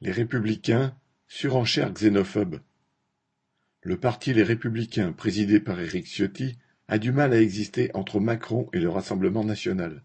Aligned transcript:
Les 0.00 0.12
Républicains, 0.12 0.94
surenchère 1.26 1.92
xénophobe. 1.92 2.60
Le 3.82 3.96
parti 3.96 4.32
Les 4.32 4.44
Républicains, 4.44 5.10
présidé 5.10 5.58
par 5.58 5.80
Éric 5.80 6.06
Ciotti, 6.06 6.56
a 6.86 6.98
du 6.98 7.10
mal 7.10 7.32
à 7.32 7.40
exister 7.40 7.90
entre 7.94 8.20
Macron 8.20 8.68
et 8.72 8.78
le 8.78 8.88
Rassemblement 8.88 9.42
national. 9.42 10.04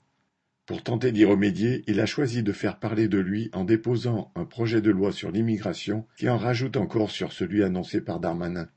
Pour 0.65 0.81
tenter 0.81 1.11
d'y 1.11 1.25
remédier, 1.25 1.83
il 1.85 1.99
a 1.99 2.07
choisi 2.07 2.41
de 2.41 2.53
faire 2.53 2.79
parler 2.79 3.07
de 3.07 3.19
lui 3.19 3.51
en 3.53 3.65
déposant 3.65 4.31
un 4.33 4.45
projet 4.45 4.81
de 4.81 4.89
loi 4.89 5.11
sur 5.11 5.29
l'immigration 5.29 6.07
qui 6.17 6.27
en 6.27 6.39
rajoute 6.39 6.77
encore 6.77 7.11
sur 7.11 7.31
celui 7.31 7.61
annoncé 7.61 8.01
par 8.01 8.19
Darmanin. 8.19 8.69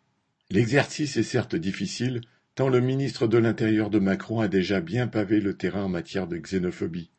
L'exercice 0.51 1.17
est 1.17 1.23
certes 1.23 1.57
difficile, 1.57 2.21
tant 2.55 2.69
le 2.69 2.81
ministre 2.81 3.27
de 3.27 3.39
l'Intérieur 3.39 3.89
de 3.89 4.01
Macron 4.01 4.41
a 4.41 4.49
déjà 4.49 4.83
bien 4.83 5.07
pavé 5.07 5.41
le 5.41 5.55
terrain 5.55 5.85
en 5.85 5.89
matière 5.89 6.27
de 6.27 6.37
xénophobie. 6.37 7.11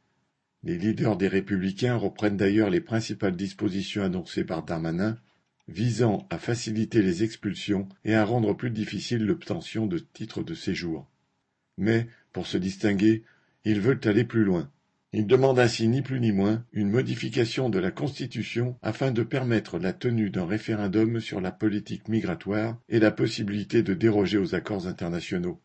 Les 0.68 0.78
leaders 0.78 1.16
des 1.16 1.30
Républicains 1.30 1.96
reprennent 1.96 2.36
d'ailleurs 2.36 2.70
les 2.70 2.82
principales 2.82 3.38
dispositions 3.38 4.04
annoncées 4.04 4.44
par 4.44 4.64
Darmanin, 4.64 5.18
visant 5.70 6.28
à 6.30 6.38
faciliter 6.38 7.02
les 7.02 7.24
expulsions 7.24 7.88
et 8.04 8.16
à 8.16 8.26
rendre 8.26 8.54
plus 8.54 8.70
difficile 8.70 9.26
l'obtention 9.26 9.88
de 9.88 9.98
titres 9.98 10.44
de 10.44 10.54
séjour. 10.54 11.10
Mais, 11.78 12.08
pour 12.34 12.48
se 12.48 12.58
distinguer, 12.58 13.24
ils 13.64 13.80
veulent 13.80 14.02
aller 14.04 14.26
plus 14.26 14.44
loin. 14.44 14.70
Ils 15.14 15.26
demandent 15.26 15.60
ainsi 15.60 15.88
ni 15.88 16.02
plus 16.02 16.20
ni 16.20 16.34
moins 16.34 16.66
une 16.74 16.92
modification 16.92 17.70
de 17.70 17.80
la 17.80 17.92
Constitution 17.92 18.76
afin 18.82 19.12
de 19.12 19.24
permettre 19.24 19.80
la 19.80 19.94
tenue 19.94 20.32
d'un 20.32 20.46
référendum 20.46 21.22
sur 21.22 21.40
la 21.40 21.54
politique 21.54 22.10
migratoire 22.10 22.78
et 22.90 23.00
la 23.00 23.12
possibilité 23.12 23.84
de 23.84 23.94
déroger 23.94 24.38
aux 24.38 24.54
accords 24.54 24.86
internationaux. 24.86 25.62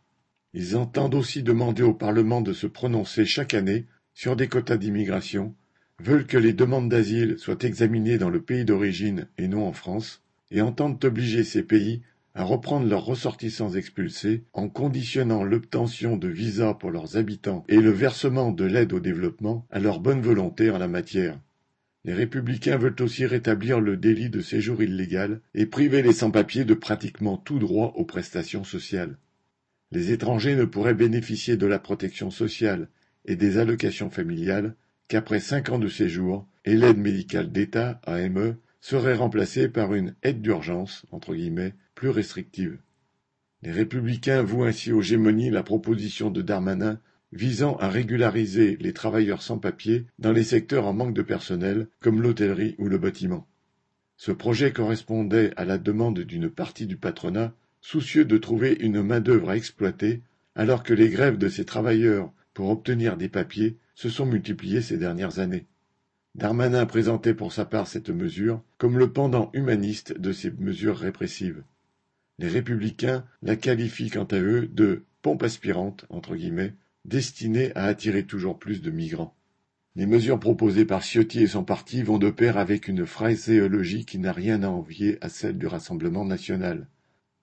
Ils 0.55 0.77
entendent 0.77 1.17
aussi 1.17 1.43
demander 1.43 1.83
au 1.83 1.93
Parlement 1.93 2.41
de 2.41 2.53
se 2.53 2.69
prononcer 2.69 3.25
chaque 3.25 3.55
année 3.55 3.89
sur 4.15 4.37
des 4.37 4.49
quotas 4.49 4.77
d'immigration, 4.77 5.55
veulent 6.01 6.27
que 6.27 6.39
les 6.39 6.53
demandes 6.53 6.89
d'asile 6.89 7.39
soient 7.39 7.63
examinées 7.63 8.19
dans 8.19 8.31
le 8.31 8.43
pays 8.43 8.65
d'origine 8.65 9.29
et 9.39 9.49
non 9.49 9.67
en 9.67 9.73
France, 9.73 10.23
et 10.51 10.61
entendent 10.61 11.03
obliger 11.05 11.45
ces 11.45 11.63
pays 11.63 12.03
à 12.35 12.45
reprendre 12.45 12.87
leurs 12.87 13.05
ressortissants 13.05 13.75
expulsés 13.75 14.45
en 14.53 14.69
conditionnant 14.69 15.45
l'obtention 15.45 16.17
de 16.17 16.29
visas 16.29 16.75
pour 16.75 16.91
leurs 16.91 17.17
habitants 17.17 17.65
et 17.69 17.81
le 17.81 17.91
versement 17.91 18.53
de 18.53 18.65
l'aide 18.65 18.93
au 18.93 19.01
développement 19.01 19.67
à 19.71 19.81
leur 19.81 20.01
bonne 20.01 20.23
volonté 20.23 20.71
en 20.71 20.79
la 20.79 20.89
matière. 20.89 21.39
Les 22.05 22.15
républicains 22.15 22.79
veulent 22.79 23.01
aussi 23.01 23.27
rétablir 23.27 23.81
le 23.81 23.97
délit 23.97 24.31
de 24.31 24.41
séjour 24.41 24.83
illégal 24.83 25.41
et 25.55 25.67
priver 25.67 26.03
les 26.03 26.13
sans-papiers 26.13 26.65
de 26.65 26.75
pratiquement 26.75 27.37
tout 27.37 27.59
droit 27.59 27.93
aux 27.97 28.05
prestations 28.05 28.65
sociales. 28.65 29.19
Les 29.93 30.11
étrangers 30.11 30.57
ne 30.57 30.65
pourraient 30.65 30.95
bénéficier 30.95 31.57
de 31.57 31.67
la 31.67 31.79
protection 31.79 32.31
sociale 32.31 32.89
et 33.25 33.37
des 33.37 33.59
allocations 33.59 34.11
familiales 34.11 34.75
qu'après 35.09 35.41
cinq 35.41 35.69
ans 35.69 35.79
de 35.79 35.89
séjour, 35.89 36.47
et 36.65 36.77
l'aide 36.77 36.99
médicale 36.99 37.53
d'État, 37.53 38.01
AME, 38.05 38.57
serait 38.81 39.15
remplacée 39.15 39.69
par 39.69 39.95
une 39.95 40.15
aide 40.23 40.43
d'urgence, 40.43 41.05
entre 41.11 41.35
guillemets, 41.35 41.75
plus 41.95 42.09
restrictive. 42.09 42.79
Les 43.63 43.71
républicains 43.71 44.43
vouent 44.43 44.65
ainsi 44.65 44.93
aux 44.93 45.03
gémonies 45.03 45.51
la 45.51 45.63
proposition 45.63 46.31
de 46.31 46.43
Darmanin 46.43 46.99
visant 47.33 47.77
à 47.77 47.89
régulariser 47.89 48.77
les 48.81 48.93
travailleurs 48.93 49.43
sans 49.43 49.59
papier 49.59 50.07
dans 50.19 50.33
les 50.33 50.43
secteurs 50.43 50.87
en 50.87 50.93
manque 50.93 51.15
de 51.15 51.23
personnel, 51.23 51.89
comme 52.01 52.21
l'hôtellerie 52.21 52.75
ou 52.79 52.89
le 52.89 52.99
bâtiment. 52.99 53.47
Ce 54.17 54.33
projet 54.33 54.73
correspondait 54.73 55.53
à 55.57 55.65
la 55.65 55.79
demande 55.79 56.21
d'une 56.21 56.51
partie 56.51 56.87
du 56.87 56.97
patronat, 56.97 57.55
soucieux 57.81 58.25
de 58.25 58.39
trouver 58.39 58.77
une 58.81 59.03
main-d'œuvre 59.03 59.51
à 59.51 59.57
exploiter, 59.57 60.23
alors 60.55 60.83
que 60.83 60.95
les 60.95 61.09
grèves 61.09 61.39
de 61.39 61.49
ces 61.49 61.65
travailleurs 61.65 62.33
pour 62.55 62.71
obtenir 62.71 63.17
des 63.17 63.29
papiers 63.29 63.77
se 63.95 64.09
sont 64.09 64.27
multipliées 64.27 64.83
ces 64.83 64.99
dernières 64.99 65.39
années. 65.39 65.67
Darmanin 66.35 66.87
présentait 66.87 67.35
pour 67.35 67.53
sa 67.53 67.65
part 67.65 67.87
cette 67.87 68.11
mesure 68.11 68.63
comme 68.79 68.99
le 68.99 69.13
pendant 69.13 69.51
humaniste 69.53 70.19
de 70.19 70.33
ces 70.33 70.51
mesures 70.51 70.97
répressives. 70.97 71.63
Les 72.39 72.49
républicains 72.49 73.25
la 73.43 73.57
qualifient 73.57 74.11
quant 74.11 74.25
à 74.25 74.39
eux 74.39 74.67
de 74.67 75.05
pompe 75.21 75.43
aspirante, 75.43 76.07
entre 76.09 76.35
guillemets, 76.35 76.75
destinée 77.05 77.73
à 77.75 77.85
attirer 77.85 78.25
toujours 78.25 78.59
plus 78.59 78.81
de 78.81 78.91
migrants. 78.91 79.37
Les 79.95 80.07
mesures 80.07 80.41
proposées 80.41 80.87
par 80.87 81.03
Ciotti 81.03 81.43
et 81.43 81.47
son 81.47 81.65
parti 81.65 82.03
vont 82.03 82.17
de 82.17 82.31
pair 82.31 82.57
avec 82.57 82.89
une 82.89 83.05
phraséologie 83.05 84.07
qui 84.07 84.19
n'a 84.19 84.33
rien 84.33 84.63
à 84.63 84.69
envier 84.69 85.19
à 85.21 85.29
celle 85.29 85.59
du 85.59 85.67
Rassemblement 85.67 86.25
national. 86.25 86.89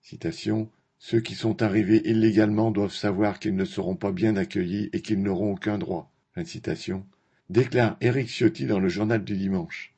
Citation 0.00 0.68
Ceux 1.02 1.20
qui 1.20 1.34
sont 1.34 1.62
arrivés 1.62 2.08
illégalement 2.08 2.70
doivent 2.70 2.92
savoir 2.92 3.38
qu'ils 3.38 3.56
ne 3.56 3.64
seront 3.64 3.96
pas 3.96 4.12
bien 4.12 4.36
accueillis 4.36 4.90
et 4.92 5.00
qu'ils 5.00 5.22
n'auront 5.22 5.54
aucun 5.54 5.78
droit. 5.78 6.12
citation 6.44 7.06
déclare 7.48 7.96
Éric 8.02 8.28
Ciotti 8.28 8.66
dans 8.66 8.78
le 8.78 8.90
journal 8.90 9.24
du 9.24 9.34
dimanche. 9.34 9.94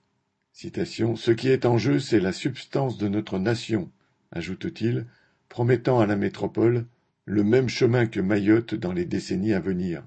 Ce 0.52 1.30
qui 1.32 1.48
est 1.48 1.66
en 1.66 1.76
jeu, 1.76 1.98
c'est 1.98 2.20
la 2.20 2.32
substance 2.32 2.98
de 2.98 3.08
notre 3.08 3.40
nation, 3.40 3.90
ajoute-t-il, 4.30 5.06
promettant 5.48 5.98
à 5.98 6.06
la 6.06 6.14
métropole 6.14 6.86
le 7.24 7.42
même 7.42 7.69
chemin 7.69 8.06
que 8.06 8.20
Mayotte 8.20 8.76
dans 8.76 8.92
les 8.92 9.04
décennies 9.04 9.54
à 9.54 9.60
venir. 9.60 10.04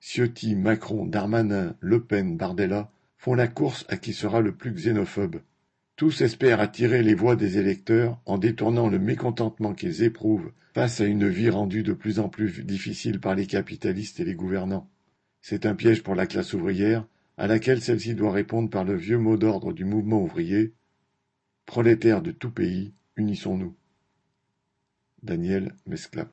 Ciotti, 0.00 0.56
Macron, 0.56 1.06
Darmanin, 1.06 1.76
Le 1.78 2.02
Pen, 2.02 2.36
Bardella 2.36 2.90
font 3.16 3.34
la 3.34 3.46
course 3.46 3.86
à 3.88 3.96
qui 3.96 4.14
sera 4.14 4.40
le 4.40 4.52
plus 4.52 4.72
xénophobe. 4.72 5.40
Tous 5.96 6.20
espèrent 6.22 6.60
attirer 6.60 7.02
les 7.02 7.14
voix 7.14 7.36
des 7.36 7.58
électeurs 7.58 8.20
en 8.26 8.38
détournant 8.38 8.88
le 8.88 8.98
mécontentement 8.98 9.74
qu'ils 9.74 10.02
éprouvent 10.02 10.52
face 10.74 11.00
à 11.00 11.06
une 11.06 11.28
vie 11.28 11.50
rendue 11.50 11.82
de 11.82 11.92
plus 11.92 12.18
en 12.18 12.28
plus 12.28 12.64
difficile 12.64 13.20
par 13.20 13.34
les 13.34 13.46
capitalistes 13.46 14.20
et 14.20 14.24
les 14.24 14.34
gouvernants. 14.34 14.88
C'est 15.42 15.66
un 15.66 15.74
piège 15.74 16.02
pour 16.02 16.14
la 16.14 16.26
classe 16.26 16.54
ouvrière, 16.54 17.06
à 17.36 17.46
laquelle 17.46 17.82
celle-ci 17.82 18.14
doit 18.14 18.32
répondre 18.32 18.70
par 18.70 18.84
le 18.84 18.96
vieux 18.96 19.18
mot 19.18 19.36
d'ordre 19.36 19.72
du 19.72 19.84
mouvement 19.84 20.22
ouvrier 20.22 20.72
Prolétaires 21.66 22.22
de 22.22 22.32
tout 22.32 22.50
pays, 22.50 22.92
unissons-nous. 23.16 23.74
Daniel 25.22 25.74
Mesclap 25.86 26.30